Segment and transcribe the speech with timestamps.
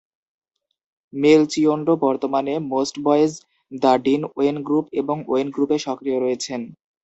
[1.13, 3.31] মেলচিওন্ডো বর্তমানে Moistboyz,
[3.71, 6.61] the Dean Ween group এবং Ween গ্রুপে সক্রিয় রয়েছেন।